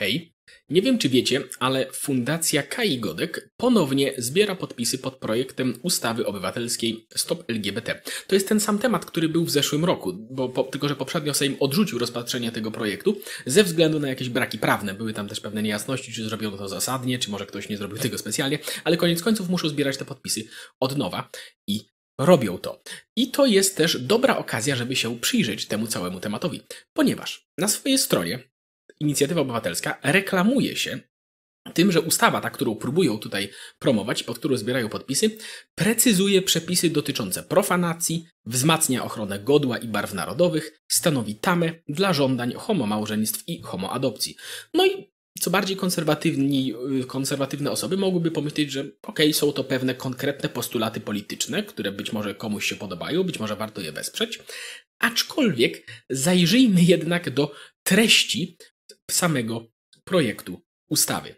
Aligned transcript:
Hej, 0.00 0.34
nie 0.68 0.82
wiem 0.82 0.98
czy 0.98 1.08
wiecie, 1.08 1.42
ale 1.58 1.86
Fundacja 1.92 2.62
Kai 2.62 2.98
Godek 2.98 3.50
ponownie 3.56 4.12
zbiera 4.18 4.54
podpisy 4.54 4.98
pod 4.98 5.16
projektem 5.16 5.74
ustawy 5.82 6.26
obywatelskiej 6.26 7.06
Stop 7.16 7.44
LGBT. 7.50 8.00
To 8.26 8.34
jest 8.34 8.48
ten 8.48 8.60
sam 8.60 8.78
temat, 8.78 9.04
który 9.04 9.28
był 9.28 9.44
w 9.44 9.50
zeszłym 9.50 9.84
roku, 9.84 10.12
bo 10.30 10.48
po, 10.48 10.64
tylko 10.64 10.88
że 10.88 10.96
poprzednio 10.96 11.34
Sejm 11.34 11.56
odrzucił 11.60 11.98
rozpatrzenie 11.98 12.52
tego 12.52 12.70
projektu 12.70 13.20
ze 13.46 13.64
względu 13.64 14.00
na 14.00 14.08
jakieś 14.08 14.28
braki 14.28 14.58
prawne. 14.58 14.94
Były 14.94 15.12
tam 15.12 15.28
też 15.28 15.40
pewne 15.40 15.62
niejasności, 15.62 16.12
czy 16.12 16.24
zrobiono 16.24 16.56
to 16.56 16.68
zasadnie, 16.68 17.18
czy 17.18 17.30
może 17.30 17.46
ktoś 17.46 17.68
nie 17.68 17.76
zrobił 17.76 17.98
tego 17.98 18.18
specjalnie, 18.18 18.58
ale 18.84 18.96
koniec 18.96 19.22
końców 19.22 19.48
muszą 19.48 19.68
zbierać 19.68 19.96
te 19.96 20.04
podpisy 20.04 20.44
od 20.80 20.96
nowa 20.96 21.30
i 21.68 21.80
robią 22.18 22.58
to. 22.58 22.82
I 23.16 23.30
to 23.30 23.46
jest 23.46 23.76
też 23.76 24.00
dobra 24.00 24.36
okazja, 24.36 24.76
żeby 24.76 24.96
się 24.96 25.20
przyjrzeć 25.20 25.66
temu 25.66 25.86
całemu 25.86 26.20
tematowi, 26.20 26.62
ponieważ 26.92 27.48
na 27.58 27.68
swojej 27.68 27.98
stronie 27.98 28.53
inicjatywa 29.00 29.40
obywatelska 29.40 29.98
reklamuje 30.02 30.76
się 30.76 31.00
tym, 31.74 31.92
że 31.92 32.00
ustawa, 32.00 32.40
ta, 32.40 32.50
którą 32.50 32.76
próbują 32.76 33.18
tutaj 33.18 33.48
promować, 33.78 34.22
pod 34.22 34.38
którą 34.38 34.56
zbierają 34.56 34.88
podpisy, 34.88 35.38
precyzuje 35.74 36.42
przepisy 36.42 36.90
dotyczące 36.90 37.42
profanacji, 37.42 38.26
wzmacnia 38.46 39.04
ochronę 39.04 39.38
godła 39.38 39.78
i 39.78 39.88
barw 39.88 40.14
narodowych, 40.14 40.80
stanowi 40.88 41.34
tamę 41.34 41.72
dla 41.88 42.12
żądań 42.12 42.52
homomałżeństw 42.52 43.48
i 43.48 43.62
homoadopcji. 43.62 44.36
No 44.74 44.86
i 44.86 45.14
co 45.40 45.50
bardziej 45.50 45.76
konserwatywni, 45.76 46.74
konserwatywne 47.06 47.70
osoby 47.70 47.96
mogłyby 47.96 48.30
pomyśleć, 48.30 48.72
że 48.72 48.80
okej, 48.80 48.96
okay, 49.02 49.32
są 49.32 49.52
to 49.52 49.64
pewne 49.64 49.94
konkretne 49.94 50.48
postulaty 50.48 51.00
polityczne, 51.00 51.62
które 51.62 51.92
być 51.92 52.12
może 52.12 52.34
komuś 52.34 52.66
się 52.66 52.76
podobają, 52.76 53.22
być 53.22 53.38
może 53.38 53.56
warto 53.56 53.80
je 53.80 53.92
wesprzeć, 53.92 54.38
aczkolwiek 54.98 55.86
zajrzyjmy 56.10 56.82
jednak 56.82 57.30
do 57.30 57.52
treści 57.82 58.56
samego 59.10 59.66
projektu 60.04 60.60
ustawy. 60.88 61.34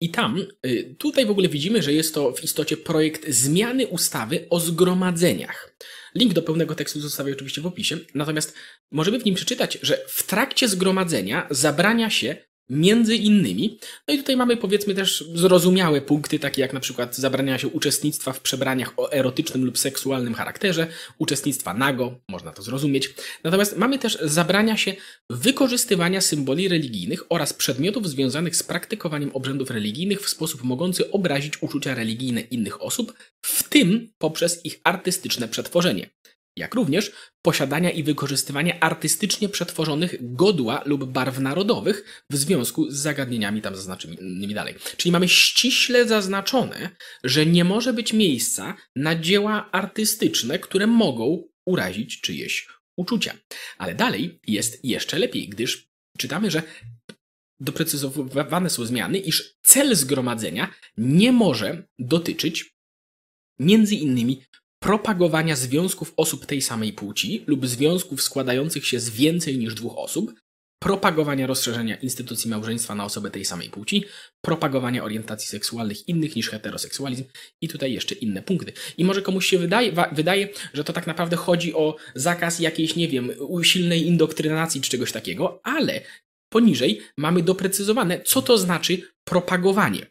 I 0.00 0.10
tam, 0.10 0.46
y, 0.66 0.96
tutaj 0.98 1.26
w 1.26 1.30
ogóle 1.30 1.48
widzimy, 1.48 1.82
że 1.82 1.92
jest 1.92 2.14
to 2.14 2.32
w 2.32 2.44
istocie 2.44 2.76
projekt 2.76 3.28
zmiany 3.28 3.86
ustawy 3.86 4.46
o 4.50 4.60
zgromadzeniach. 4.60 5.76
Link 6.14 6.32
do 6.32 6.42
pełnego 6.42 6.74
tekstu 6.74 7.00
zostawię 7.00 7.32
oczywiście 7.32 7.60
w 7.60 7.66
opisie, 7.66 7.98
natomiast 8.14 8.54
możemy 8.90 9.20
w 9.20 9.24
nim 9.24 9.34
przeczytać, 9.34 9.78
że 9.82 10.04
w 10.08 10.22
trakcie 10.22 10.68
zgromadzenia 10.68 11.46
zabrania 11.50 12.10
się 12.10 12.47
Między 12.70 13.16
innymi, 13.16 13.78
no 14.08 14.14
i 14.14 14.18
tutaj 14.18 14.36
mamy 14.36 14.56
powiedzmy 14.56 14.94
też 14.94 15.24
zrozumiałe 15.34 16.00
punkty, 16.00 16.38
takie 16.38 16.62
jak 16.62 16.72
na 16.72 16.80
przykład 16.80 17.16
zabrania 17.16 17.58
się 17.58 17.68
uczestnictwa 17.68 18.32
w 18.32 18.40
przebraniach 18.40 18.92
o 18.96 19.12
erotycznym 19.12 19.64
lub 19.64 19.78
seksualnym 19.78 20.34
charakterze, 20.34 20.86
uczestnictwa 21.18 21.74
nago, 21.74 22.20
można 22.28 22.52
to 22.52 22.62
zrozumieć. 22.62 23.14
Natomiast 23.44 23.76
mamy 23.76 23.98
też 23.98 24.18
zabrania 24.22 24.76
się 24.76 24.94
wykorzystywania 25.30 26.20
symboli 26.20 26.68
religijnych 26.68 27.24
oraz 27.28 27.52
przedmiotów 27.52 28.08
związanych 28.08 28.56
z 28.56 28.62
praktykowaniem 28.62 29.30
obrzędów 29.34 29.70
religijnych 29.70 30.20
w 30.20 30.28
sposób 30.28 30.62
mogący 30.62 31.10
obrazić 31.10 31.62
uczucia 31.62 31.94
religijne 31.94 32.40
innych 32.40 32.82
osób, 32.82 33.14
w 33.46 33.68
tym 33.68 34.08
poprzez 34.18 34.64
ich 34.64 34.80
artystyczne 34.84 35.48
przetworzenie 35.48 36.10
jak 36.58 36.74
również 36.74 37.12
posiadania 37.42 37.90
i 37.90 38.02
wykorzystywania 38.02 38.80
artystycznie 38.80 39.48
przetworzonych 39.48 40.14
godła 40.20 40.82
lub 40.86 41.04
barw 41.04 41.38
narodowych 41.38 42.24
w 42.30 42.36
związku 42.36 42.90
z 42.90 42.96
zagadnieniami 42.96 43.62
tam 43.62 43.76
zaznaczonymi 43.76 44.54
dalej. 44.54 44.74
Czyli 44.96 45.12
mamy 45.12 45.28
ściśle 45.28 46.08
zaznaczone, 46.08 46.90
że 47.24 47.46
nie 47.46 47.64
może 47.64 47.92
być 47.92 48.12
miejsca 48.12 48.76
na 48.96 49.14
dzieła 49.14 49.68
artystyczne, 49.72 50.58
które 50.58 50.86
mogą 50.86 51.44
urazić 51.66 52.20
czyjeś 52.20 52.68
uczucia. 52.96 53.34
Ale 53.78 53.94
dalej 53.94 54.40
jest 54.46 54.84
jeszcze 54.84 55.18
lepiej, 55.18 55.48
gdyż 55.48 55.88
czytamy, 56.18 56.50
że 56.50 56.62
doprecyzowane 57.60 58.70
są 58.70 58.84
zmiany, 58.84 59.18
iż 59.18 59.54
cel 59.62 59.96
zgromadzenia 59.96 60.74
nie 60.96 61.32
może 61.32 61.88
dotyczyć 61.98 62.74
między 63.58 63.94
innymi 63.94 64.42
propagowania 64.82 65.56
związków 65.56 66.12
osób 66.16 66.46
tej 66.46 66.62
samej 66.62 66.92
płci 66.92 67.44
lub 67.46 67.66
związków 67.66 68.22
składających 68.22 68.86
się 68.86 69.00
z 69.00 69.10
więcej 69.10 69.58
niż 69.58 69.74
dwóch 69.74 69.98
osób, 69.98 70.32
propagowania 70.82 71.46
rozszerzenia 71.46 71.96
instytucji 71.96 72.50
małżeństwa 72.50 72.94
na 72.94 73.04
osobę 73.04 73.30
tej 73.30 73.44
samej 73.44 73.70
płci, 73.70 74.04
propagowania 74.44 75.04
orientacji 75.04 75.48
seksualnych 75.48 76.08
innych 76.08 76.36
niż 76.36 76.50
heteroseksualizm 76.50 77.24
i 77.62 77.68
tutaj 77.68 77.92
jeszcze 77.92 78.14
inne 78.14 78.42
punkty. 78.42 78.72
I 78.98 79.04
może 79.04 79.22
komuś 79.22 79.46
się 79.46 79.58
wydaje, 79.58 79.92
wydaje, 80.12 80.48
że 80.74 80.84
to 80.84 80.92
tak 80.92 81.06
naprawdę 81.06 81.36
chodzi 81.36 81.74
o 81.74 81.96
zakaz 82.14 82.60
jakiejś, 82.60 82.96
nie 82.96 83.08
wiem, 83.08 83.30
usilnej 83.38 84.06
indoktrynacji 84.06 84.80
czy 84.80 84.90
czegoś 84.90 85.12
takiego, 85.12 85.60
ale 85.62 86.00
poniżej 86.52 87.00
mamy 87.16 87.42
doprecyzowane, 87.42 88.20
co 88.20 88.42
to 88.42 88.58
znaczy 88.58 89.02
propagowanie. 89.24 90.06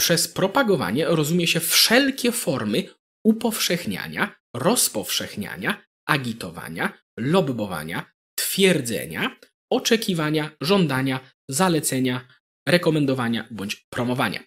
Przez 0.00 0.28
propagowanie 0.28 1.06
rozumie 1.06 1.46
się 1.46 1.60
wszelkie 1.60 2.32
formy 2.32 2.84
upowszechniania, 3.24 4.34
rozpowszechniania, 4.56 5.84
agitowania, 6.06 6.98
lobbowania, 7.18 8.12
twierdzenia, 8.34 9.36
oczekiwania, 9.72 10.50
żądania, 10.60 11.20
zalecenia, 11.48 12.28
rekomendowania 12.68 13.48
bądź 13.50 13.86
promowania. 13.90 14.44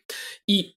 I 0.47 0.75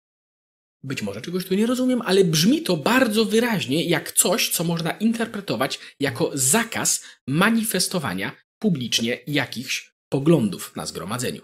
być 0.83 1.03
może 1.03 1.21
czegoś 1.23 1.45
tu 1.45 1.55
nie 1.55 1.67
rozumiem, 1.67 2.03
ale 2.03 2.25
brzmi 2.25 2.62
to 2.62 2.77
bardzo 2.77 3.25
wyraźnie 3.25 3.85
jak 3.85 4.12
coś, 4.12 4.51
co 4.51 4.65
można 4.65 4.91
interpretować 4.91 5.79
jako 6.01 6.31
zakaz 6.35 7.05
manifestowania 7.29 8.33
publicznie 8.59 9.19
jakichś 9.27 9.95
poglądów 10.09 10.77
na 10.77 10.87
zgromadzeniu. 10.87 11.43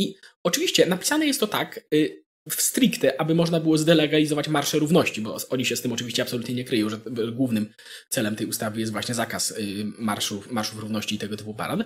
I 0.00 0.14
oczywiście 0.44 0.86
napisane 0.86 1.26
jest 1.26 1.40
to 1.40 1.46
tak, 1.46 1.80
y, 1.94 2.24
w 2.50 2.62
stricte, 2.62 3.20
aby 3.20 3.34
można 3.34 3.60
było 3.60 3.78
zdelegalizować 3.78 4.48
Marsze 4.48 4.78
Równości, 4.78 5.20
bo 5.20 5.36
oni 5.50 5.64
się 5.64 5.76
z 5.76 5.82
tym 5.82 5.92
oczywiście 5.92 6.22
absolutnie 6.22 6.54
nie 6.54 6.64
kryją, 6.64 6.88
że 6.88 7.00
głównym 7.32 7.72
celem 8.08 8.36
tej 8.36 8.46
ustawy 8.46 8.80
jest 8.80 8.92
właśnie 8.92 9.14
zakaz 9.14 9.50
y, 9.50 9.84
marszów, 9.98 10.50
marszów 10.50 10.80
równości 10.80 11.14
i 11.14 11.18
tego 11.18 11.36
typu 11.36 11.54
parad. 11.54 11.80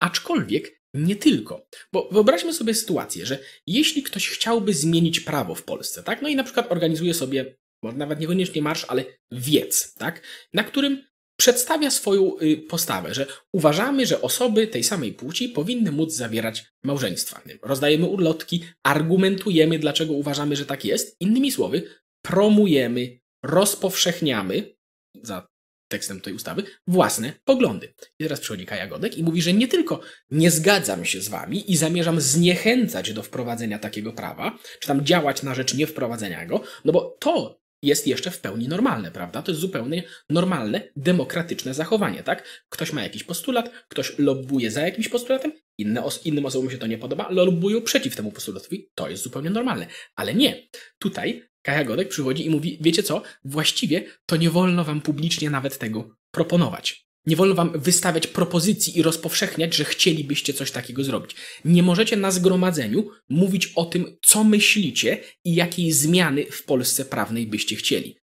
Aczkolwiek 0.00 0.78
nie 0.94 1.16
tylko. 1.16 1.66
Bo 1.92 2.08
wyobraźmy 2.12 2.52
sobie 2.52 2.74
sytuację, 2.74 3.26
że 3.26 3.38
jeśli 3.66 4.02
ktoś 4.02 4.28
chciałby 4.28 4.74
zmienić 4.74 5.20
prawo 5.20 5.54
w 5.54 5.62
Polsce, 5.62 6.02
tak, 6.02 6.22
no 6.22 6.28
i 6.28 6.36
na 6.36 6.44
przykład 6.44 6.72
organizuje 6.72 7.14
sobie, 7.14 7.56
może 7.82 7.96
nawet 7.96 8.20
niekoniecznie 8.20 8.62
marsz, 8.62 8.86
ale 8.88 9.04
wiec, 9.32 9.94
tak, 9.94 10.22
na 10.52 10.64
którym 10.64 11.04
przedstawia 11.40 11.90
swoją 11.90 12.38
y, 12.38 12.56
postawę, 12.56 13.14
że 13.14 13.26
uważamy, 13.52 14.06
że 14.06 14.22
osoby 14.22 14.66
tej 14.66 14.84
samej 14.84 15.12
płci 15.12 15.48
powinny 15.48 15.92
móc 15.92 16.12
zawierać 16.12 16.64
małżeństwa. 16.84 17.42
Rozdajemy 17.62 18.06
urlotki, 18.06 18.64
argumentujemy, 18.82 19.78
dlaczego 19.78 20.12
uważamy, 20.12 20.56
że 20.56 20.66
tak 20.66 20.84
jest. 20.84 21.16
Innymi 21.20 21.52
słowy, 21.52 21.82
promujemy, 22.22 23.20
rozpowszechniamy, 23.44 24.76
za 25.22 25.48
tekstem 25.88 26.20
tej 26.20 26.34
ustawy, 26.34 26.62
własne 26.86 27.32
poglądy. 27.44 27.94
I 28.18 28.24
teraz 28.24 28.40
przychodzi 28.40 28.66
Kaja 28.66 28.86
Godek 28.86 29.18
i 29.18 29.22
mówi, 29.22 29.42
że 29.42 29.52
nie 29.52 29.68
tylko 29.68 30.00
nie 30.30 30.50
zgadzam 30.50 31.04
się 31.04 31.20
z 31.20 31.28
wami 31.28 31.72
i 31.72 31.76
zamierzam 31.76 32.20
zniechęcać 32.20 33.12
do 33.12 33.22
wprowadzenia 33.22 33.78
takiego 33.78 34.12
prawa, 34.12 34.58
czy 34.80 34.88
tam 34.88 35.04
działać 35.04 35.42
na 35.42 35.54
rzecz 35.54 35.74
niewprowadzenia 35.74 36.46
go, 36.46 36.60
no 36.84 36.92
bo 36.92 37.16
to 37.20 37.60
jest 37.82 38.06
jeszcze 38.06 38.30
w 38.30 38.40
pełni 38.40 38.68
normalne, 38.68 39.10
prawda? 39.10 39.42
To 39.42 39.50
jest 39.50 39.60
zupełnie 39.60 40.02
normalne, 40.30 40.88
demokratyczne 40.96 41.74
zachowanie, 41.74 42.22
tak? 42.22 42.44
Ktoś 42.68 42.92
ma 42.92 43.02
jakiś 43.02 43.24
postulat, 43.24 43.70
ktoś 43.88 44.18
lobbuje 44.18 44.70
za 44.70 44.80
jakimś 44.80 45.08
postulatem, 45.08 45.52
inne 45.78 46.04
os 46.04 46.26
innym 46.26 46.46
osobom 46.46 46.70
się 46.70 46.78
to 46.78 46.86
nie 46.86 46.98
podoba, 46.98 47.26
lobbują 47.30 47.82
przeciw 47.82 48.16
temu 48.16 48.32
postulatowi. 48.32 48.90
To 48.94 49.10
jest 49.10 49.22
zupełnie 49.22 49.50
normalne. 49.50 49.86
Ale 50.16 50.34
nie. 50.34 50.68
Tutaj 50.98 51.48
Kaja 51.62 51.84
Godek 51.84 52.08
przychodzi 52.08 52.46
i 52.46 52.50
mówi, 52.50 52.78
wiecie 52.80 53.02
co, 53.02 53.22
właściwie 53.44 54.04
to 54.26 54.36
nie 54.36 54.50
wolno 54.50 54.84
wam 54.84 55.00
publicznie 55.00 55.50
nawet 55.50 55.78
tego 55.78 56.10
proponować. 56.30 57.07
Nie 57.26 57.36
wolno 57.36 57.54
wam 57.54 57.80
wystawiać 57.80 58.26
propozycji 58.26 58.98
i 58.98 59.02
rozpowszechniać, 59.02 59.74
że 59.74 59.84
chcielibyście 59.84 60.54
coś 60.54 60.70
takiego 60.70 61.04
zrobić. 61.04 61.36
Nie 61.64 61.82
możecie 61.82 62.16
na 62.16 62.30
zgromadzeniu 62.30 63.10
mówić 63.28 63.72
o 63.74 63.84
tym, 63.84 64.16
co 64.22 64.44
myślicie 64.44 65.20
i 65.44 65.54
jakiej 65.54 65.92
zmiany 65.92 66.44
w 66.50 66.64
Polsce 66.64 67.04
prawnej 67.04 67.46
byście 67.46 67.76
chcieli. 67.76 68.16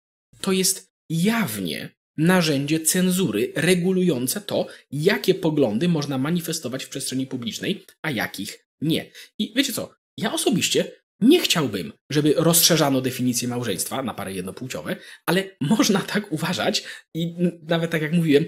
To 0.42 0.52
jest 0.52 0.92
jawnie 1.10 1.96
narzędzie 2.18 2.80
cenzury 2.80 3.54
regulujące 3.56 4.42
to, 4.42 4.68
jakie 4.92 5.34
poglądy 5.34 5.88
można 5.88 6.18
manifestować 6.18 6.84
w 6.86 6.90
przestrzeni 6.90 7.28
publicznej, 7.28 7.86
a 8.02 8.12
jakich 8.12 8.68
nie. 8.82 9.12
I 9.40 9.54
wiecie 9.56 9.74
co? 9.74 9.94
Ja 10.18 10.34
osobiście 10.34 10.92
nie 11.20 11.40
chciałbym, 11.40 11.94
żeby 12.10 12.34
rozszerzano 12.38 13.02
definicję 13.02 13.48
małżeństwa 13.48 14.04
na 14.04 14.14
pary 14.14 14.34
jednopłciowe, 14.34 14.96
ale 15.26 15.44
można 15.62 16.00
tak 16.00 16.32
uważać 16.32 16.84
i 17.14 17.36
nawet 17.68 17.92
tak 17.92 18.02
jak 18.02 18.14
mówiłem, 18.14 18.46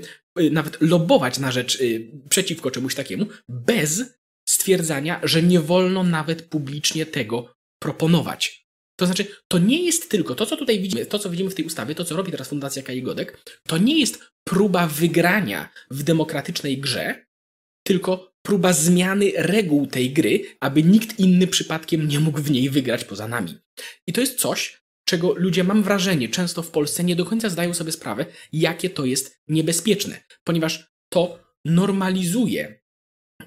nawet 0.51 0.81
lobować 0.81 1.39
na 1.39 1.51
rzecz 1.51 1.81
y, 1.81 2.11
przeciwko 2.29 2.71
czemuś 2.71 2.95
takiemu, 2.95 3.25
bez 3.49 4.03
stwierdzania, 4.49 5.19
że 5.23 5.43
nie 5.43 5.59
wolno 5.59 6.03
nawet 6.03 6.41
publicznie 6.41 7.05
tego 7.05 7.55
proponować. 7.79 8.65
To 8.99 9.05
znaczy, 9.05 9.27
to 9.47 9.59
nie 9.59 9.85
jest 9.85 10.09
tylko 10.09 10.35
to, 10.35 10.45
co 10.45 10.57
tutaj 10.57 10.79
widzimy, 10.79 11.05
to, 11.05 11.19
co 11.19 11.29
widzimy 11.29 11.49
w 11.49 11.55
tej 11.55 11.65
ustawie, 11.65 11.95
to, 11.95 12.05
co 12.05 12.15
robi 12.15 12.31
teraz 12.31 12.47
Fundacja 12.47 12.83
Kai 12.83 13.01
Godek, 13.01 13.43
to 13.67 13.77
nie 13.77 13.99
jest 13.99 14.23
próba 14.47 14.87
wygrania 14.87 15.69
w 15.91 16.03
demokratycznej 16.03 16.77
grze, 16.77 17.25
tylko 17.87 18.33
próba 18.41 18.73
zmiany 18.73 19.31
reguł 19.35 19.87
tej 19.87 20.13
gry, 20.13 20.45
aby 20.59 20.83
nikt 20.83 21.19
inny 21.19 21.47
przypadkiem 21.47 22.07
nie 22.07 22.19
mógł 22.19 22.41
w 22.41 22.51
niej 22.51 22.69
wygrać 22.69 23.03
poza 23.03 23.27
nami. 23.27 23.57
I 24.07 24.13
to 24.13 24.21
jest 24.21 24.39
coś, 24.39 24.84
czego 25.05 25.33
ludzie, 25.33 25.63
mam 25.63 25.83
wrażenie, 25.83 26.29
często 26.29 26.63
w 26.63 26.71
Polsce 26.71 27.03
nie 27.03 27.15
do 27.15 27.25
końca 27.25 27.49
zdają 27.49 27.73
sobie 27.73 27.91
sprawę, 27.91 28.25
jakie 28.53 28.89
to 28.89 29.05
jest 29.05 29.41
niebezpieczne, 29.47 30.23
ponieważ 30.43 30.91
to 31.09 31.39
normalizuje 31.65 32.85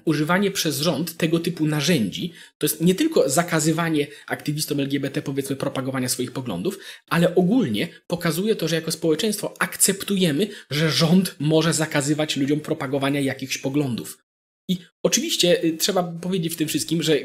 używanie 0.05 0.51
przez 0.51 0.79
rząd 0.79 1.17
tego 1.17 1.39
typu 1.39 1.65
narzędzi 1.65 2.33
to 2.57 2.65
jest 2.65 2.81
nie 2.81 2.95
tylko 2.95 3.29
zakazywanie 3.29 4.07
aktywistom 4.27 4.79
LGBT, 4.79 5.21
powiedzmy, 5.21 5.55
propagowania 5.55 6.09
swoich 6.09 6.31
poglądów, 6.31 6.79
ale 7.07 7.35
ogólnie 7.35 7.87
pokazuje 8.07 8.55
to, 8.55 8.67
że 8.67 8.75
jako 8.75 8.91
społeczeństwo 8.91 9.53
akceptujemy, 9.59 10.47
że 10.69 10.91
rząd 10.91 11.35
może 11.39 11.73
zakazywać 11.73 12.37
ludziom 12.37 12.59
propagowania 12.59 13.19
jakichś 13.19 13.57
poglądów. 13.57 14.28
I 14.69 14.77
oczywiście 15.03 15.63
y, 15.63 15.77
trzeba 15.77 16.03
powiedzieć 16.03 16.53
w 16.53 16.57
tym 16.57 16.67
wszystkim, 16.67 17.03
że 17.03 17.17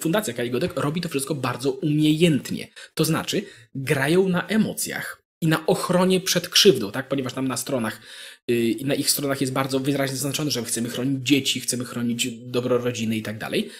Fundacja 0.00 0.34
Kali 0.34 0.50
Godek 0.50 0.72
robi 0.76 1.00
to 1.00 1.08
wszystko 1.08 1.34
bardzo 1.34 1.70
umiejętnie. 1.70 2.68
To 2.94 3.04
znaczy, 3.04 3.42
grają 3.74 4.28
na 4.28 4.46
emocjach 4.46 5.22
i 5.42 5.46
na 5.46 5.66
ochronie 5.66 6.20
przed 6.20 6.48
krzywdą, 6.48 6.92
tak? 6.92 7.08
Ponieważ 7.08 7.32
tam 7.32 7.48
na 7.48 7.56
stronach, 7.56 8.00
yy, 8.48 8.74
na 8.84 8.94
ich 8.94 9.10
stronach 9.10 9.40
jest 9.40 9.52
bardzo 9.52 9.80
wyraźnie 9.80 10.16
zaznaczone, 10.16 10.50
że 10.50 10.64
chcemy 10.64 10.88
chronić 10.88 11.28
dzieci, 11.28 11.60
chcemy 11.60 11.84
chronić 11.84 12.28
dobro 12.30 12.78
rodziny 12.78 13.16
i 13.16 13.22
tak 13.22 13.38
dalej. 13.38 13.70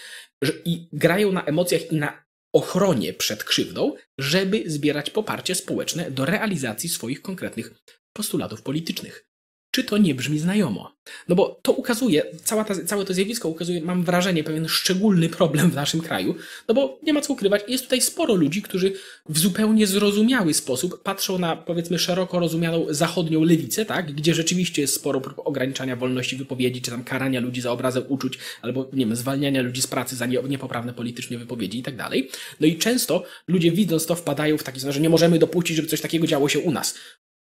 I 0.65 0.89
grają 0.93 1.33
na 1.33 1.45
emocjach 1.45 1.93
i 1.93 1.97
na 1.97 2.25
ochronie 2.53 3.13
przed 3.13 3.45
krzywdą, 3.45 3.95
żeby 4.19 4.63
zbierać 4.67 5.11
poparcie 5.11 5.55
społeczne 5.55 6.11
do 6.11 6.25
realizacji 6.25 6.89
swoich 6.89 7.23
konkretnych 7.23 7.75
postulatów 8.13 8.63
politycznych. 8.63 9.30
Czy 9.71 9.85
to 9.85 9.99
nie 9.99 10.15
brzmi 10.15 10.39
znajomo? 10.39 10.97
No 11.29 11.35
bo 11.35 11.61
to 11.63 11.73
ukazuje, 11.73 12.23
cała 12.45 12.65
ta, 12.65 12.85
całe 12.85 13.05
to 13.05 13.15
zjawisko 13.15 13.49
ukazuje, 13.49 13.81
mam 13.81 14.05
wrażenie, 14.05 14.45
pewien 14.45 14.69
szczególny 14.69 15.29
problem 15.29 15.71
w 15.71 15.75
naszym 15.75 16.01
kraju, 16.01 16.35
no 16.69 16.75
bo 16.75 16.99
nie 17.03 17.13
ma 17.13 17.21
co 17.21 17.33
ukrywać, 17.33 17.63
jest 17.69 17.85
tutaj 17.85 18.01
sporo 18.01 18.35
ludzi, 18.35 18.63
którzy 18.63 18.93
w 19.29 19.39
zupełnie 19.39 19.87
zrozumiały 19.87 20.55
sposób 20.55 21.03
patrzą 21.03 21.39
na, 21.39 21.57
powiedzmy, 21.57 21.99
szeroko 21.99 22.39
rozumianą 22.39 22.87
zachodnią 22.91 23.45
lewicę, 23.45 23.85
tak, 23.85 24.13
gdzie 24.13 24.35
rzeczywiście 24.35 24.83
jest 24.83 24.95
sporo 24.95 25.21
prób 25.21 25.39
ograniczania 25.39 25.97
wolności 25.97 26.37
wypowiedzi, 26.37 26.83
czy 26.83 26.91
tam 26.91 27.05
karania 27.05 27.41
ludzi 27.41 27.61
za 27.61 27.73
obrazem 27.73 28.05
uczuć, 28.09 28.39
albo, 28.63 28.89
nie 28.93 29.07
wiem, 29.07 29.17
zwalniania 29.17 29.63
ludzi 29.63 29.83
z 29.83 29.87
pracy 29.87 30.17
za 30.17 30.27
niepoprawne 30.27 30.93
politycznie 30.93 31.39
wypowiedzi 31.39 31.79
i 31.79 31.83
tak 31.83 31.97
dalej. 31.97 32.31
No 32.61 32.67
i 32.67 32.77
często 32.77 33.25
ludzie 33.49 33.71
widząc 33.71 34.07
to 34.07 34.15
wpadają 34.15 34.59
w 34.59 34.63
taki 34.63 34.81
stan, 34.81 34.93
że 34.93 35.01
nie 35.01 35.11
możemy 35.11 35.39
dopuścić, 35.39 35.77
żeby 35.77 35.89
coś 35.89 36.01
takiego 36.01 36.27
działo 36.27 36.49
się 36.49 36.59
u 36.59 36.73
nas. 36.73 36.95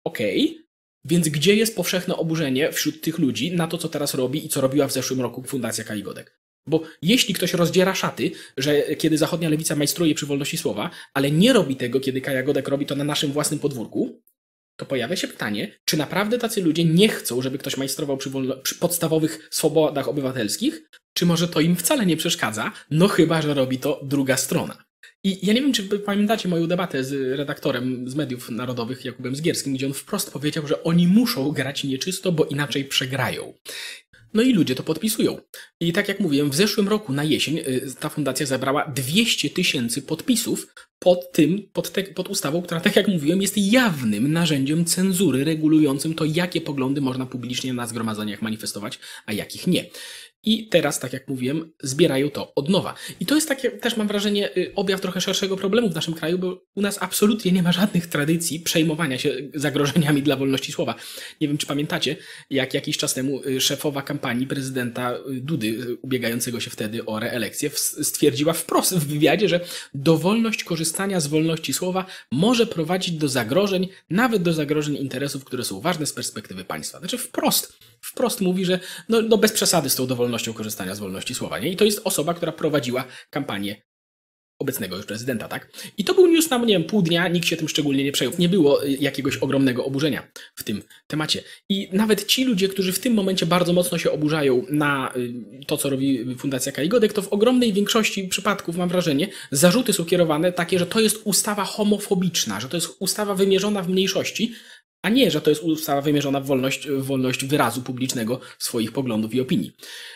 Okej, 0.03 0.49
okay, 0.49 0.70
więc 1.05 1.29
gdzie 1.29 1.55
jest 1.55 1.75
powszechne 1.75 2.15
oburzenie 2.15 2.71
wśród 2.71 3.01
tych 3.01 3.19
ludzi 3.19 3.51
na 3.51 3.67
to, 3.67 3.77
co 3.77 3.89
teraz 3.89 4.13
robi 4.13 4.45
i 4.45 4.49
co 4.49 4.61
robiła 4.61 4.87
w 4.87 4.93
zeszłym 4.93 5.21
roku 5.21 5.43
Fundacja 5.43 5.83
Kaligodek? 5.83 6.41
Bo 6.67 6.83
jeśli 7.01 7.33
ktoś 7.33 7.53
rozdziera 7.53 7.95
szaty, 7.95 8.31
że 8.57 8.95
kiedy 8.95 9.17
zachodnia 9.17 9.49
lewica 9.49 9.75
majstruje 9.75 10.15
przy 10.15 10.25
wolności 10.25 10.57
słowa, 10.57 10.89
ale 11.13 11.31
nie 11.31 11.53
robi 11.53 11.75
tego, 11.75 11.99
kiedy 11.99 12.21
Kaja 12.21 12.43
Godek 12.43 12.67
robi 12.67 12.85
to 12.85 12.95
na 12.95 13.03
naszym 13.03 13.31
własnym 13.31 13.59
podwórku, 13.59 14.21
to 14.79 14.85
pojawia 14.85 15.15
się 15.15 15.27
pytanie, 15.27 15.79
czy 15.85 15.97
naprawdę 15.97 16.37
tacy 16.37 16.61
ludzie 16.61 16.85
nie 16.85 17.09
chcą, 17.09 17.41
żeby 17.41 17.57
ktoś 17.57 17.77
majstrował 17.77 18.17
przy, 18.17 18.31
przy, 18.63 18.75
podstawowych 18.75 19.47
swobodach 19.51 20.07
obywatelskich, 20.07 20.89
czy 21.13 21.25
może 21.25 21.47
to 21.47 21.59
im 21.59 21.75
wcale 21.75 22.05
nie 22.05 22.17
przeszkadza, 22.17 22.71
no 22.91 23.07
chyba, 23.07 23.41
że 23.41 23.53
robi 23.53 23.77
to 23.77 23.99
druga 24.03 24.37
strona. 24.37 24.83
I 25.23 25.45
ja 25.45 25.53
nie 25.53 25.61
wiem, 25.61 25.73
czy 25.73 25.83
pamiętacie 25.83 26.49
moją 26.49 26.67
debatę 26.67 27.03
z 27.03 27.37
redaktorem 27.37 28.09
z 28.09 28.15
mediów 28.15 28.49
narodowych, 28.49 29.05
Jakubem 29.05 29.35
Zgierskim, 29.35 29.73
gdzie 29.73 29.85
on 29.85 29.93
wprost 29.93 30.31
powiedział, 30.31 30.67
że 30.67 30.83
oni 30.83 31.07
muszą 31.07 31.51
grać 31.51 31.83
nieczysto, 31.83 32.31
bo 32.31 32.45
inaczej 32.45 32.85
przegrają. 32.85 33.53
No 34.33 34.41
i 34.41 34.53
ludzie 34.53 34.75
to 34.75 34.83
podpisują. 34.83 35.37
I 35.79 35.93
tak 35.93 36.07
jak 36.07 36.19
mówiłem, 36.19 36.49
w 36.49 36.55
zeszłym 36.55 36.87
roku 36.87 37.13
na 37.13 37.23
jesień 37.23 37.57
y, 37.57 37.95
ta 37.99 38.09
fundacja 38.09 38.45
zebrała 38.45 38.87
200 38.95 39.49
tysięcy 39.49 40.01
podpisów 40.01 40.67
pod 40.99 41.31
tym, 41.31 41.69
pod, 41.73 41.91
te, 41.91 42.03
pod 42.03 42.29
ustawą, 42.29 42.61
która, 42.61 42.81
tak 42.81 42.95
jak 42.95 43.07
mówiłem, 43.07 43.41
jest 43.41 43.57
jawnym 43.57 44.31
narzędziem 44.31 44.85
cenzury 44.85 45.43
regulującym 45.43 46.13
to, 46.13 46.25
jakie 46.25 46.61
poglądy 46.61 47.01
można 47.01 47.25
publicznie 47.25 47.73
na 47.73 47.87
zgromadzeniach 47.87 48.41
manifestować, 48.41 48.99
a 49.25 49.33
jakich 49.33 49.67
nie. 49.67 49.85
I 50.43 50.67
teraz, 50.67 50.99
tak 50.99 51.13
jak 51.13 51.27
mówiłem, 51.27 51.71
zbierają 51.83 52.29
to 52.29 52.55
od 52.55 52.69
nowa. 52.69 52.93
I 53.19 53.25
to 53.25 53.35
jest 53.35 53.47
takie, 53.47 53.71
też 53.71 53.97
mam 53.97 54.07
wrażenie, 54.07 54.57
y, 54.57 54.71
objaw 54.75 55.01
trochę 55.01 55.21
szerszego 55.21 55.57
problemu 55.57 55.89
w 55.89 55.95
naszym 55.95 56.13
kraju, 56.13 56.39
bo 56.39 56.61
u 56.75 56.81
nas 56.81 56.97
absolutnie 57.01 57.51
nie 57.51 57.63
ma 57.63 57.71
żadnych 57.71 58.07
tradycji 58.07 58.59
przejmowania 58.59 59.17
się 59.17 59.35
zagrożeniami 59.53 60.23
dla 60.23 60.35
wolności 60.35 60.71
słowa. 60.71 60.95
Nie 61.41 61.47
wiem, 61.47 61.57
czy 61.57 61.67
pamiętacie, 61.67 62.15
jak 62.49 62.73
jakiś 62.73 62.97
czas 62.97 63.13
temu 63.13 63.41
y, 63.45 63.61
szefowa 63.61 64.01
kampanii 64.01 64.47
prezydenta 64.47 65.13
y, 65.13 65.41
Dudy, 65.41 65.97
ubiegającego 66.01 66.59
się 66.59 66.69
wtedy 66.69 67.05
o 67.05 67.19
reelekcję, 67.19 67.69
stwierdziła 68.01 68.53
wprost 68.53 68.95
w 68.95 69.07
wywiadzie, 69.07 69.49
że 69.49 69.59
dowolność 69.93 70.63
korzystania 70.63 71.19
z 71.19 71.27
wolności 71.27 71.73
słowa 71.73 72.05
może 72.31 72.67
prowadzić 72.67 73.15
do 73.15 73.27
zagrożeń, 73.29 73.87
nawet 74.09 74.41
do 74.43 74.53
zagrożeń 74.53 74.95
interesów, 74.95 75.45
które 75.45 75.63
są 75.63 75.81
ważne 75.81 76.05
z 76.05 76.13
perspektywy 76.13 76.65
państwa. 76.65 76.99
Znaczy 76.99 77.17
wprost, 77.17 77.73
wprost 78.01 78.41
mówi, 78.41 78.65
że 78.65 78.79
no, 79.09 79.21
no 79.21 79.37
bez 79.37 79.51
przesady 79.51 79.89
z 79.89 79.95
tą 79.95 80.07
dowolnością 80.07 80.31
wolnością 80.31 80.53
korzystania 80.53 80.95
z 80.95 80.99
wolności 80.99 81.35
słowa. 81.35 81.59
Nie? 81.59 81.69
I 81.69 81.75
to 81.75 81.85
jest 81.85 82.01
osoba, 82.03 82.33
która 82.33 82.51
prowadziła 82.51 83.05
kampanię 83.29 83.81
obecnego 84.59 84.97
już 84.97 85.05
prezydenta, 85.05 85.47
tak? 85.47 85.69
I 85.97 86.03
to 86.03 86.13
był 86.13 86.27
news 86.27 86.49
na, 86.49 86.57
nie 86.57 86.73
wiem, 86.73 86.83
pół 86.83 87.01
dnia, 87.01 87.27
nikt 87.27 87.47
się 87.47 87.57
tym 87.57 87.69
szczególnie 87.69 88.03
nie 88.03 88.11
przejął. 88.11 88.33
Nie 88.39 88.49
było 88.49 88.85
y, 88.85 88.97
jakiegoś 88.99 89.37
ogromnego 89.37 89.85
oburzenia 89.85 90.31
w 90.55 90.63
tym 90.63 90.83
temacie. 91.07 91.43
I 91.69 91.89
nawet 91.91 92.25
ci 92.25 92.43
ludzie, 92.43 92.67
którzy 92.67 92.91
w 92.93 92.99
tym 92.99 93.13
momencie 93.13 93.45
bardzo 93.45 93.73
mocno 93.73 93.97
się 93.97 94.11
oburzają 94.11 94.65
na 94.69 95.13
y, 95.15 95.65
to, 95.67 95.77
co 95.77 95.89
robi 95.89 96.35
Fundacja 96.35 96.71
Kaligodek, 96.71 97.13
to 97.13 97.21
w 97.21 97.27
ogromnej 97.27 97.73
większości 97.73 98.27
przypadków, 98.27 98.77
mam 98.77 98.89
wrażenie, 98.89 99.27
zarzuty 99.51 99.93
są 99.93 100.05
kierowane 100.05 100.51
takie, 100.51 100.79
że 100.79 100.85
to 100.85 100.99
jest 100.99 101.21
ustawa 101.23 101.65
homofobiczna, 101.65 102.59
że 102.59 102.69
to 102.69 102.77
jest 102.77 102.89
ustawa 102.99 103.35
wymierzona 103.35 103.81
w 103.81 103.89
mniejszości, 103.89 104.53
a 105.01 105.09
nie, 105.09 105.31
że 105.31 105.41
to 105.41 105.49
jest 105.49 105.63
ustawa 105.63 106.01
wymierzona 106.01 106.39
w 106.39 106.45
wolność, 106.45 106.87
wolność 106.89 107.45
wyrazu 107.45 107.81
publicznego 107.81 108.39
swoich 108.59 108.91
poglądów 108.91 109.33
i 109.33 109.41
opinii. 109.41 109.71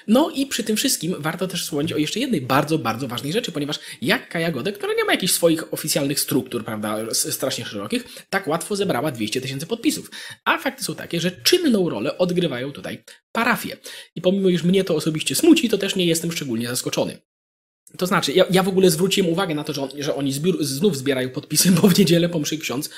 No 0.08 0.30
i 0.30 0.46
przy 0.46 0.64
tym 0.64 0.76
wszystkim 0.76 1.16
warto 1.20 1.48
też 1.48 1.64
wspomnieć 1.64 1.94
o 1.94 1.98
jeszcze 1.98 2.20
jednej 2.20 2.42
bardzo, 2.42 2.78
bardzo 2.78 3.08
ważnej 3.08 3.34
rzeczy, 3.34 3.52
ponieważ 3.52 3.80
jak 4.02 4.30
Kaja 4.30 4.52
Godek, 4.52 4.78
która 4.78 4.94
nie 4.94 5.06
ma 5.06 5.12
jakichś 5.12 5.34
swoich 5.34 5.74
oficjalnych 5.74 6.20
struktur, 6.20 6.66
prawda, 6.66 7.14
strasznie 7.14 7.66
szerokich, 7.66 8.04
tak 8.30 8.48
łatwo 8.48 8.76
zebrała 8.76 9.12
200 9.12 9.42
tysięcy 9.42 9.66
podpisów. 9.66 10.12
A 10.46 10.58
fakty 10.58 10.84
są 10.84 10.96
takie, 10.96 11.20
że 11.20 11.32
czynną 11.32 11.90
rolę 11.90 12.18
odgrywają 12.18 12.72
tutaj 12.72 13.04
parafie. 13.32 13.78
I 14.16 14.22
pomimo, 14.22 14.50
iż 14.50 14.64
mnie 14.64 14.84
to 14.84 14.96
osobiście 14.96 15.36
smuci, 15.36 15.70
to 15.70 15.78
też 15.78 15.96
nie 15.96 16.06
jestem 16.06 16.32
szczególnie 16.32 16.68
zaskoczony. 16.68 17.18
To 17.98 18.08
znaczy, 18.08 18.32
ja, 18.34 18.46
ja 18.50 18.64
w 18.64 18.68
ogóle 18.68 18.90
zwróciłem 18.90 19.32
uwagę 19.32 19.56
na 19.56 19.64
to, 19.64 19.74
że, 19.74 19.82
on, 19.82 19.90
że 20.00 20.16
oni 20.16 20.34
zbiór, 20.34 20.64
znów 20.64 20.98
zbierają 20.98 21.30
podpisy, 21.30 21.72
bo 21.72 21.88
w 21.88 21.98
niedzielę 21.98 22.30
po 22.30 22.40
mszy 22.40 22.58
ksiądz 22.58 22.90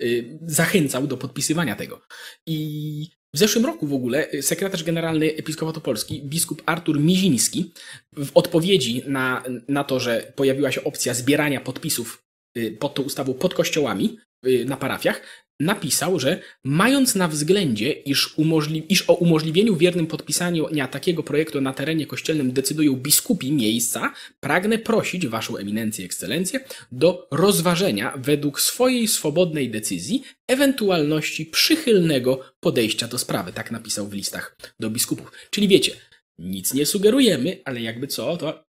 y, 0.00 0.38
zachęcał 0.46 1.06
do 1.06 1.16
podpisywania 1.16 1.76
tego. 1.76 2.00
I 2.46 3.10
w 3.34 3.38
zeszłym 3.38 3.66
roku 3.66 3.86
w 3.86 3.94
ogóle 3.94 4.32
y, 4.34 4.42
sekretarz 4.42 4.84
generalny 4.84 5.26
Episkopatu 5.26 5.80
Polski, 5.80 6.22
biskup 6.22 6.62
Artur 6.66 7.00
Miziński, 7.00 7.72
w 8.16 8.30
odpowiedzi 8.34 9.02
na, 9.06 9.42
na 9.68 9.84
to, 9.84 10.00
że 10.00 10.32
pojawiła 10.36 10.72
się 10.72 10.84
opcja 10.84 11.14
zbierania 11.14 11.60
podpisów 11.60 12.24
y, 12.58 12.76
pod 12.80 12.94
tą 12.94 13.02
ustawą 13.02 13.34
pod 13.34 13.54
kościołami 13.54 14.18
na 14.66 14.76
parafiach, 14.76 15.45
napisał, 15.60 16.20
że 16.20 16.40
mając 16.64 17.14
na 17.14 17.28
względzie, 17.28 17.92
iż, 17.92 18.34
umożli- 18.38 18.82
iż 18.88 19.10
o 19.10 19.14
umożliwieniu 19.14 19.76
wiernym 19.76 20.06
podpisania 20.06 20.88
takiego 20.88 21.22
projektu 21.22 21.60
na 21.60 21.72
terenie 21.72 22.06
kościelnym 22.06 22.52
decydują 22.52 22.96
biskupi 22.96 23.52
miejsca, 23.52 24.12
pragnę 24.40 24.78
prosić 24.78 25.26
Waszą 25.26 25.56
Eminencję 25.56 26.04
Ekscelencję 26.04 26.60
do 26.92 27.28
rozważenia 27.30 28.12
według 28.16 28.60
swojej 28.60 29.08
swobodnej 29.08 29.70
decyzji 29.70 30.22
ewentualności 30.48 31.46
przychylnego 31.46 32.40
podejścia 32.60 33.08
do 33.08 33.18
sprawy. 33.18 33.52
Tak 33.52 33.70
napisał 33.70 34.08
w 34.08 34.12
listach 34.12 34.56
do 34.80 34.90
biskupów. 34.90 35.32
Czyli 35.50 35.68
wiecie, 35.68 35.92
nic 36.38 36.74
nie 36.74 36.86
sugerujemy, 36.86 37.60
ale 37.64 37.80
jakby 37.80 38.06
co, 38.06 38.36
to 38.36 38.64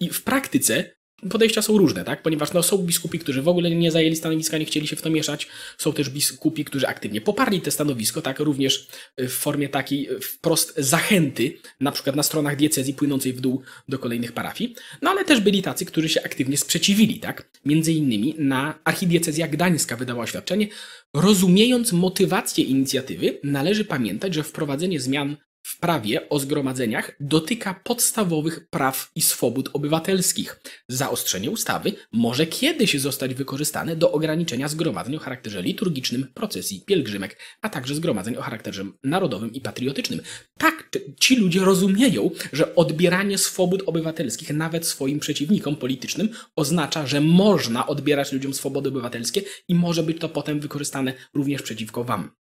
i 0.00 0.10
w 0.10 0.22
praktyce 0.22 0.94
podejścia 1.30 1.62
są 1.62 1.78
różne, 1.78 2.04
tak? 2.04 2.22
Ponieważ 2.22 2.52
no, 2.52 2.62
są 2.62 2.78
biskupi, 2.78 3.18
którzy 3.18 3.42
w 3.42 3.48
ogóle 3.48 3.70
nie 3.70 3.90
zajęli 3.90 4.16
stanowiska, 4.16 4.58
nie 4.58 4.64
chcieli 4.64 4.86
się 4.86 4.96
w 4.96 5.02
to 5.02 5.10
mieszać. 5.10 5.48
Są 5.78 5.92
też 5.92 6.10
biskupi, 6.10 6.64
którzy 6.64 6.88
aktywnie 6.88 7.20
poparli 7.20 7.60
te 7.60 7.70
stanowisko, 7.70 8.22
tak? 8.22 8.38
Również 8.40 8.88
w 9.18 9.32
formie 9.32 9.68
takiej 9.68 10.08
wprost 10.22 10.74
zachęty, 10.76 11.58
na 11.80 11.92
przykład 11.92 12.16
na 12.16 12.22
stronach 12.22 12.56
diecezji 12.56 12.94
płynącej 12.94 13.32
w 13.32 13.40
dół 13.40 13.62
do 13.88 13.98
kolejnych 13.98 14.32
parafii. 14.32 14.74
No 15.02 15.10
ale 15.10 15.24
też 15.24 15.40
byli 15.40 15.62
tacy, 15.62 15.84
którzy 15.84 16.08
się 16.08 16.22
aktywnie 16.22 16.56
sprzeciwili, 16.56 17.20
tak? 17.20 17.48
Między 17.64 17.92
innymi 17.92 18.34
na 18.38 18.78
archidiecezja 18.84 19.48
gdańska 19.48 19.96
wydała 19.96 20.22
oświadczenie, 20.22 20.68
rozumiejąc 21.14 21.92
motywację 21.92 22.64
inicjatywy, 22.64 23.38
należy 23.44 23.84
pamiętać, 23.84 24.34
że 24.34 24.42
wprowadzenie 24.42 25.00
zmian 25.00 25.36
w 25.64 25.80
prawie 25.80 26.28
o 26.28 26.38
zgromadzeniach 26.38 27.16
dotyka 27.20 27.80
podstawowych 27.84 28.68
praw 28.70 29.10
i 29.14 29.22
swobód 29.22 29.70
obywatelskich. 29.72 30.60
Zaostrzenie 30.88 31.50
ustawy 31.50 31.92
może 32.12 32.46
kiedyś 32.46 33.00
zostać 33.00 33.34
wykorzystane 33.34 33.96
do 33.96 34.12
ograniczenia 34.12 34.68
zgromadzeń 34.68 35.16
o 35.16 35.18
charakterze 35.18 35.62
liturgicznym, 35.62 36.26
procesji, 36.34 36.82
pielgrzymek, 36.86 37.38
a 37.62 37.68
także 37.68 37.94
zgromadzeń 37.94 38.36
o 38.36 38.42
charakterze 38.42 38.84
narodowym 39.04 39.52
i 39.52 39.60
patriotycznym. 39.60 40.20
Tak, 40.58 40.88
ci 41.20 41.36
ludzie 41.36 41.60
rozumieją, 41.60 42.30
że 42.52 42.74
odbieranie 42.74 43.38
swobód 43.38 43.82
obywatelskich 43.86 44.50
nawet 44.50 44.86
swoim 44.86 45.20
przeciwnikom 45.20 45.76
politycznym 45.76 46.28
oznacza, 46.56 47.06
że 47.06 47.20
można 47.20 47.86
odbierać 47.86 48.32
ludziom 48.32 48.54
swobody 48.54 48.88
obywatelskie 48.88 49.42
i 49.68 49.74
może 49.74 50.02
być 50.02 50.18
to 50.18 50.28
potem 50.28 50.60
wykorzystane 50.60 51.12
również 51.34 51.62
przeciwko 51.62 52.04
wam. 52.04 52.43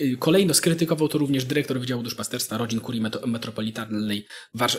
Y, 0.00 0.16
kolejno 0.18 0.54
skrytykował 0.54 1.08
to 1.08 1.18
również 1.18 1.44
dyrektor 1.44 1.80
Wydziału 1.80 2.02
Duszpasterstwa 2.02 2.58
Rodzin 2.58 2.80
Kurii 2.80 3.02
Metropolitalnej 3.26 4.26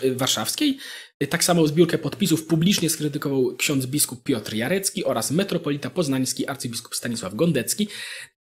y, 0.03 0.15
Warszawskiej. 0.15 0.77
Y, 1.24 1.27
tak 1.27 1.43
samo 1.43 1.67
zbiórkę 1.67 1.98
podpisów 1.98 2.46
publicznie 2.46 2.89
skrytykował 2.89 3.55
ksiądz 3.55 3.86
biskup 3.86 4.24
Piotr 4.24 4.53
Jarecki 4.53 5.05
oraz 5.05 5.32
metropolita 5.32 5.89
poznański 5.89 6.48
arcybiskup 6.48 6.96
Stanisław 6.96 7.36
Gondecki. 7.36 7.88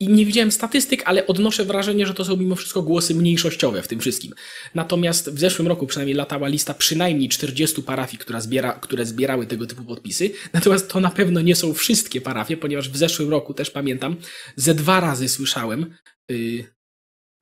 I 0.01 0.09
nie 0.09 0.27
widziałem 0.27 0.53
statystyk, 0.53 1.03
ale 1.05 1.27
odnoszę 1.27 1.65
wrażenie, 1.65 2.07
że 2.07 2.15
to 2.15 2.25
są 2.25 2.37
mimo 2.37 2.57
wszystko 2.57 2.83
głosy 2.83 3.15
mniejszościowe 3.15 3.83
w 3.83 3.89
tym 3.89 4.01
wszystkim. 4.01 4.33
Natomiast 4.75 5.31
w 5.31 5.39
zeszłym 5.39 5.69
roku 5.69 5.87
przynajmniej 5.87 6.17
latała 6.17 6.49
lista 6.49 6.75
przynajmniej 6.75 7.29
40 7.29 7.83
parafii, 7.83 8.19
która 8.19 8.41
zbiera, 8.41 8.73
które 8.73 9.07
zbierały 9.07 9.47
tego 9.47 9.67
typu 9.67 9.85
podpisy. 9.85 10.31
Natomiast 10.53 10.89
to 10.89 11.01
na 11.01 11.11
pewno 11.11 11.41
nie 11.41 11.57
są 11.57 11.75
wszystkie 11.75 12.21
parafie, 12.21 12.57
ponieważ 12.57 12.91
w 12.91 12.97
zeszłym 12.97 13.31
roku 13.31 13.55
też 13.55 13.71
pamiętam, 13.71 14.17
ze 14.57 14.75
dwa 14.75 15.01
razy 15.01 15.29
słyszałem, 15.29 15.95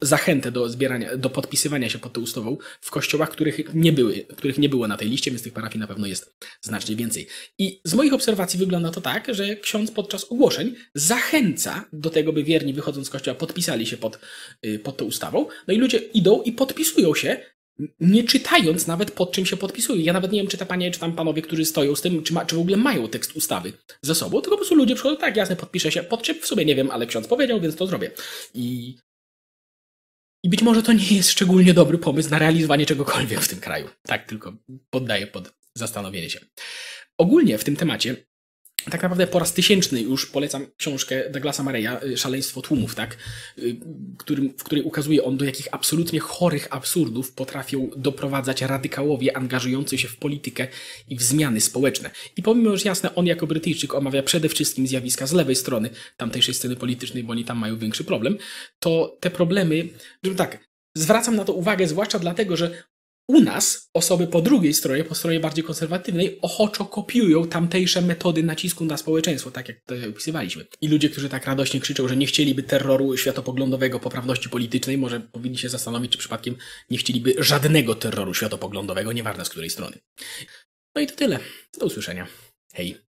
zachętę 0.00 0.52
do 0.52 0.68
zbierania, 0.68 1.16
do 1.16 1.30
podpisywania 1.30 1.88
się 1.88 1.98
pod 1.98 2.12
tą 2.12 2.20
ustawą 2.20 2.56
w 2.80 2.90
kościołach, 2.90 3.30
których 3.30 3.74
nie, 3.74 3.92
były, 3.92 4.26
których 4.36 4.58
nie 4.58 4.68
było 4.68 4.88
na 4.88 4.96
tej 4.96 5.08
liście, 5.08 5.30
więc 5.30 5.42
tych 5.42 5.52
parafii 5.52 5.80
na 5.80 5.86
pewno 5.86 6.06
jest 6.06 6.36
znacznie 6.60 6.96
więcej. 6.96 7.26
I 7.58 7.80
z 7.84 7.94
moich 7.94 8.12
obserwacji 8.12 8.58
wygląda 8.58 8.90
to 8.90 9.00
tak, 9.00 9.34
że 9.34 9.56
ksiądz 9.56 9.90
podczas 9.90 10.24
ogłoszeń 10.24 10.74
zachęca 10.94 11.84
do 11.92 12.10
tego, 12.10 12.32
by 12.32 12.44
wierni 12.44 12.74
wychodząc 12.74 13.06
z 13.06 13.10
kościoła 13.10 13.34
podpisali 13.34 13.86
się 13.86 13.96
pod, 13.96 14.18
y, 14.66 14.78
pod 14.78 14.96
tą 14.96 15.04
ustawą, 15.04 15.46
no 15.68 15.74
i 15.74 15.78
ludzie 15.78 15.98
idą 15.98 16.42
i 16.42 16.52
podpisują 16.52 17.14
się, 17.14 17.40
nie 18.00 18.24
czytając 18.24 18.86
nawet 18.86 19.10
pod 19.10 19.32
czym 19.32 19.46
się 19.46 19.56
podpisują. 19.56 20.02
Ja 20.02 20.12
nawet 20.12 20.32
nie 20.32 20.40
wiem, 20.40 20.48
czy 20.48 20.58
ta 20.58 20.66
panie, 20.66 20.90
czy 20.90 21.00
tam 21.00 21.12
panowie, 21.12 21.42
którzy 21.42 21.64
stoją 21.64 21.94
z 21.94 22.00
tym, 22.00 22.22
czy, 22.22 22.32
ma, 22.32 22.46
czy 22.46 22.56
w 22.56 22.58
ogóle 22.58 22.76
mają 22.76 23.08
tekst 23.08 23.36
ustawy 23.36 23.72
ze 24.02 24.14
sobą, 24.14 24.40
tylko 24.40 24.50
po 24.50 24.56
prostu 24.56 24.74
ludzie 24.74 24.94
przychodzą, 24.94 25.16
tak, 25.16 25.36
jasne, 25.36 25.56
podpiszę 25.56 25.92
się, 25.92 26.02
pod 26.02 26.22
czym 26.22 26.40
w 26.40 26.46
sumie 26.46 26.64
nie 26.64 26.74
wiem, 26.74 26.90
ale 26.90 27.06
ksiądz 27.06 27.28
powiedział, 27.28 27.60
więc 27.60 27.76
to 27.76 27.86
zrobię. 27.86 28.10
I, 28.54 28.96
I 30.44 30.48
być 30.48 30.62
może 30.62 30.82
to 30.82 30.92
nie 30.92 31.16
jest 31.16 31.30
szczególnie 31.30 31.74
dobry 31.74 31.98
pomysł 31.98 32.30
na 32.30 32.38
realizowanie 32.38 32.86
czegokolwiek 32.86 33.40
w 33.40 33.48
tym 33.48 33.60
kraju. 33.60 33.88
Tak, 34.02 34.26
tylko 34.26 34.52
poddaję 34.90 35.26
pod 35.26 35.52
zastanowienie 35.74 36.30
się. 36.30 36.40
Ogólnie 37.18 37.58
w 37.58 37.64
tym 37.64 37.76
temacie 37.76 38.27
tak 38.90 39.02
naprawdę 39.02 39.26
po 39.26 39.38
raz 39.38 39.52
tysięczny 39.52 40.00
już 40.00 40.26
polecam 40.26 40.66
książkę 40.76 41.30
Douglasa 41.30 41.62
Mareya, 41.62 41.88
y, 42.04 42.16
Szaleństwo 42.16 42.62
tłumów, 42.62 42.94
tak? 42.94 43.16
Y, 43.58 43.76
którym, 44.18 44.54
w 44.58 44.64
której 44.64 44.84
ukazuje 44.84 45.24
on, 45.24 45.36
do 45.36 45.44
jakich 45.44 45.68
absolutnie 45.70 46.20
chorych 46.20 46.68
absurdów 46.70 47.32
potrafią 47.32 47.90
doprowadzać 47.96 48.62
radykałowie 48.62 49.36
angażujący 49.36 49.98
się 49.98 50.08
w 50.08 50.16
politykę 50.16 50.68
i 51.08 51.16
w 51.16 51.22
zmiany 51.22 51.60
społeczne. 51.60 52.10
I 52.36 52.42
pomimo, 52.42 52.76
że 52.76 52.88
jasne, 52.88 53.14
on 53.14 53.26
jako 53.26 53.46
Brytyjczyk 53.46 53.94
omawia 53.94 54.22
przede 54.22 54.48
wszystkim 54.48 54.86
zjawiska 54.86 55.26
z 55.26 55.32
lewej 55.32 55.56
strony 55.56 55.90
tamtejszej 56.16 56.54
sceny 56.54 56.76
politycznej, 56.76 57.24
bo 57.24 57.32
oni 57.32 57.44
tam 57.44 57.58
mają 57.58 57.78
większy 57.78 58.04
problem, 58.04 58.38
to 58.78 59.16
te 59.20 59.30
problemy, 59.30 59.88
tak, 60.36 60.68
zwracam 60.94 61.36
na 61.36 61.44
to 61.44 61.52
uwagę, 61.52 61.88
zwłaszcza 61.88 62.18
dlatego, 62.18 62.56
że 62.56 62.82
u 63.28 63.40
nas 63.40 63.90
osoby 63.94 64.26
po 64.26 64.40
drugiej 64.40 64.74
stronie, 64.74 65.04
po 65.04 65.14
stronie 65.14 65.40
bardziej 65.40 65.64
konserwatywnej, 65.64 66.38
ochoczo 66.42 66.84
kopiują 66.84 67.46
tamtejsze 67.46 68.02
metody 68.02 68.42
nacisku 68.42 68.84
na 68.84 68.96
społeczeństwo, 68.96 69.50
tak 69.50 69.68
jak 69.68 69.80
to 69.84 69.94
opisywaliśmy. 70.10 70.66
I 70.80 70.88
ludzie, 70.88 71.10
którzy 71.10 71.28
tak 71.28 71.46
radośnie 71.46 71.80
krzyczą, 71.80 72.08
że 72.08 72.16
nie 72.16 72.26
chcieliby 72.26 72.62
terroru 72.62 73.16
światopoglądowego, 73.16 74.00
poprawności 74.00 74.48
politycznej, 74.48 74.98
może 74.98 75.20
powinni 75.20 75.58
się 75.58 75.68
zastanowić, 75.68 76.12
czy 76.12 76.18
przypadkiem 76.18 76.56
nie 76.90 76.98
chcieliby 76.98 77.34
żadnego 77.38 77.94
terroru 77.94 78.34
światopoglądowego, 78.34 79.12
nieważne 79.12 79.44
z 79.44 79.48
której 79.48 79.70
strony. 79.70 79.98
No 80.94 81.00
i 81.00 81.06
to 81.06 81.16
tyle. 81.16 81.38
Do 81.78 81.86
usłyszenia. 81.86 82.26
Hej. 82.72 83.07